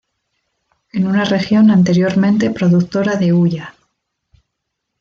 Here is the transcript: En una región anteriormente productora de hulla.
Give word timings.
En 0.93 1.05
una 1.05 1.25
región 1.25 1.69
anteriormente 1.69 2.49
productora 2.49 3.17
de 3.17 3.33
hulla. 3.33 3.75